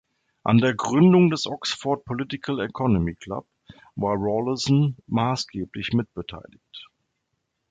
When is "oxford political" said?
1.45-2.61